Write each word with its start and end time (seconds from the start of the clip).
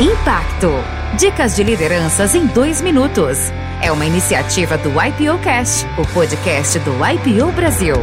Impacto. 0.00 0.70
Dicas 1.18 1.56
de 1.56 1.64
lideranças 1.64 2.32
em 2.32 2.46
dois 2.46 2.80
minutos. 2.80 3.36
É 3.82 3.90
uma 3.90 4.06
iniciativa 4.06 4.78
do 4.78 4.90
IPO 4.90 5.42
Cast, 5.42 5.84
o 5.98 6.06
podcast 6.14 6.78
do 6.78 6.92
IPO 7.04 7.50
Brasil. 7.50 7.96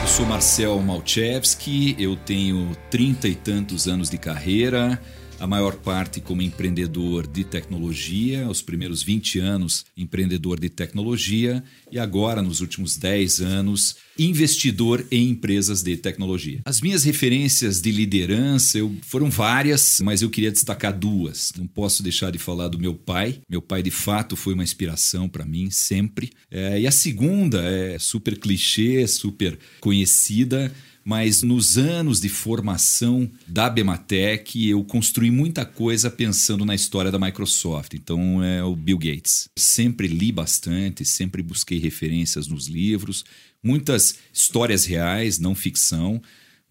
Eu 0.00 0.06
sou 0.06 0.24
Marcel 0.24 0.78
Malchevski, 0.78 1.94
eu 1.98 2.16
tenho 2.16 2.74
trinta 2.88 3.28
e 3.28 3.34
tantos 3.34 3.86
anos 3.86 4.08
de 4.08 4.16
carreira 4.16 4.98
a 5.40 5.46
maior 5.46 5.74
parte 5.76 6.20
como 6.20 6.42
empreendedor 6.42 7.26
de 7.26 7.42
tecnologia, 7.42 8.46
os 8.46 8.60
primeiros 8.60 9.02
20 9.02 9.38
anos 9.38 9.86
empreendedor 9.96 10.60
de 10.60 10.68
tecnologia 10.68 11.64
e 11.90 11.98
agora, 11.98 12.42
nos 12.42 12.60
últimos 12.60 12.96
10 12.96 13.40
anos, 13.40 13.96
investidor 14.18 15.04
em 15.10 15.30
empresas 15.30 15.82
de 15.82 15.96
tecnologia. 15.96 16.60
As 16.64 16.80
minhas 16.80 17.04
referências 17.04 17.80
de 17.80 17.90
liderança 17.90 18.78
eu, 18.78 18.94
foram 19.02 19.30
várias, 19.30 20.00
mas 20.02 20.20
eu 20.20 20.28
queria 20.28 20.52
destacar 20.52 20.96
duas. 20.96 21.52
Não 21.56 21.66
posso 21.66 22.02
deixar 22.02 22.30
de 22.30 22.38
falar 22.38 22.68
do 22.68 22.78
meu 22.78 22.94
pai. 22.94 23.40
Meu 23.48 23.62
pai, 23.62 23.82
de 23.82 23.90
fato, 23.90 24.36
foi 24.36 24.52
uma 24.52 24.62
inspiração 24.62 25.28
para 25.28 25.46
mim, 25.46 25.70
sempre. 25.70 26.30
É, 26.50 26.80
e 26.80 26.86
a 26.86 26.90
segunda 26.90 27.62
é 27.62 27.98
super 27.98 28.38
clichê, 28.38 29.06
super 29.06 29.58
conhecida 29.80 30.70
mas 31.10 31.42
nos 31.42 31.76
anos 31.76 32.20
de 32.20 32.28
formação 32.28 33.28
da 33.44 33.68
Bematec 33.68 34.68
eu 34.68 34.84
construí 34.84 35.28
muita 35.28 35.64
coisa 35.64 36.08
pensando 36.08 36.64
na 36.64 36.72
história 36.72 37.10
da 37.10 37.18
Microsoft. 37.18 37.94
Então 37.94 38.40
é 38.44 38.62
o 38.62 38.76
Bill 38.76 38.96
Gates. 38.96 39.48
Sempre 39.58 40.06
li 40.06 40.30
bastante, 40.30 41.04
sempre 41.04 41.42
busquei 41.42 41.80
referências 41.80 42.46
nos 42.46 42.68
livros, 42.68 43.24
muitas 43.60 44.18
histórias 44.32 44.84
reais, 44.84 45.40
não 45.40 45.52
ficção, 45.52 46.22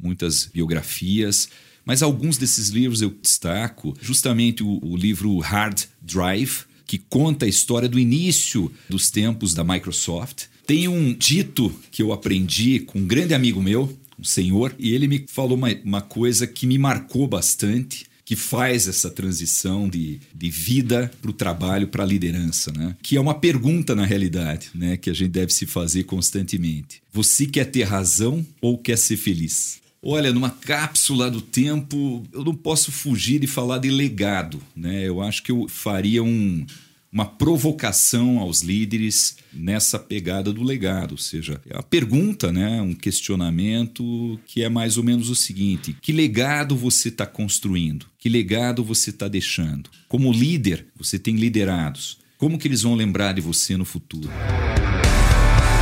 muitas 0.01 0.45
biografias. 0.45 1.49
Mas 1.83 2.01
alguns 2.01 2.37
desses 2.37 2.69
livros 2.69 3.01
eu 3.01 3.09
destaco, 3.09 3.93
justamente 3.99 4.63
o, 4.63 4.79
o 4.81 4.95
livro 4.95 5.37
Hard 5.39 5.83
Drive, 6.01 6.63
que 6.89 6.97
conta 6.97 7.45
a 7.45 7.47
história 7.47 7.87
do 7.87 7.99
início 7.99 8.71
dos 8.89 9.11
tempos 9.11 9.53
da 9.53 9.63
Microsoft. 9.63 10.45
Tem 10.65 10.87
um 10.87 11.13
dito 11.13 11.71
que 11.91 12.01
eu 12.01 12.11
aprendi 12.11 12.79
com 12.79 12.97
um 12.97 13.05
grande 13.05 13.35
amigo 13.35 13.61
meu, 13.61 13.95
um 14.17 14.23
senhor, 14.23 14.73
e 14.79 14.95
ele 14.95 15.07
me 15.07 15.23
falou 15.29 15.55
uma, 15.55 15.69
uma 15.85 16.01
coisa 16.01 16.47
que 16.47 16.65
me 16.65 16.79
marcou 16.79 17.27
bastante 17.27 18.07
que 18.25 18.35
faz 18.35 18.87
essa 18.87 19.09
transição 19.11 19.87
de, 19.87 20.19
de 20.33 20.49
vida 20.49 21.11
para 21.21 21.29
o 21.29 21.33
trabalho, 21.33 21.87
para 21.87 22.03
a 22.03 22.07
liderança, 22.07 22.71
né? 22.75 22.95
Que 23.03 23.17
é 23.17 23.21
uma 23.21 23.35
pergunta 23.35 23.95
na 23.95 24.05
realidade, 24.05 24.71
né? 24.73 24.97
Que 24.97 25.11
a 25.11 25.13
gente 25.13 25.31
deve 25.31 25.53
se 25.53 25.67
fazer 25.67 26.05
constantemente. 26.05 27.03
Você 27.13 27.45
quer 27.45 27.65
ter 27.65 27.83
razão 27.83 28.43
ou 28.61 28.79
quer 28.79 28.97
ser 28.97 29.17
feliz? 29.17 29.79
Olha, 30.01 30.31
numa 30.31 30.49
cápsula 30.49 31.29
do 31.29 31.41
tempo, 31.41 32.23
eu 32.31 32.43
não 32.43 32.55
posso 32.55 32.91
fugir 32.91 33.39
de 33.39 33.47
falar 33.47 33.79
de 33.79 33.89
legado, 33.89 34.61
né? 34.75 35.05
Eu 35.05 35.21
acho 35.21 35.43
que 35.43 35.51
eu 35.51 35.67
faria 35.67 36.23
um, 36.23 36.65
uma 37.11 37.25
provocação 37.25 38.39
aos 38.39 38.61
líderes 38.61 39.37
nessa 39.51 39.99
pegada 39.99 40.53
do 40.53 40.63
legado, 40.63 41.13
ou 41.13 41.17
seja, 41.17 41.59
é 41.69 41.77
a 41.77 41.83
pergunta, 41.83 42.51
né, 42.51 42.81
um 42.81 42.93
questionamento 42.93 44.39
que 44.45 44.63
é 44.63 44.69
mais 44.69 44.95
ou 44.95 45.03
menos 45.03 45.29
o 45.29 45.35
seguinte: 45.35 45.95
que 46.01 46.13
legado 46.13 46.77
você 46.77 47.09
está 47.09 47.25
construindo? 47.25 48.05
Que 48.17 48.29
legado 48.29 48.83
você 48.83 49.09
está 49.09 49.27
deixando? 49.27 49.89
Como 50.07 50.31
líder, 50.31 50.85
você 50.95 51.19
tem 51.19 51.35
liderados. 51.35 52.17
Como 52.37 52.57
que 52.57 52.69
eles 52.69 52.83
vão 52.83 52.95
lembrar 52.95 53.33
de 53.33 53.41
você 53.41 53.75
no 53.75 53.83
futuro? 53.83 54.29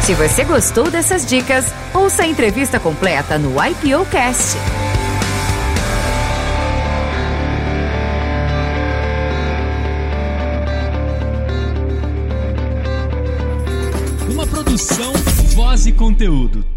Se 0.01 0.13
você 0.13 0.43
gostou 0.43 0.89
dessas 0.89 1.25
dicas, 1.25 1.65
ouça 1.93 2.23
a 2.23 2.27
entrevista 2.27 2.79
completa 2.79 3.37
no 3.37 3.55
IPO 3.63 4.05
Cast. 4.09 4.57
Produção, 14.57 15.13
voz 15.55 15.87
e 15.87 15.91
conteúdo. 15.91 16.76